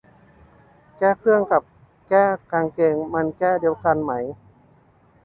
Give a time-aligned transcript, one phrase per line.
[0.97, 1.61] แก้เครื่องกับ
[2.09, 4.11] แก้กางเกงมันแก้เดียวกันไหม